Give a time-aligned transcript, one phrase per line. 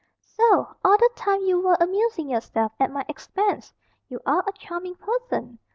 [0.25, 3.71] "So, all the time you were amusing yourself at my expense.
[4.09, 5.59] You are a charming person.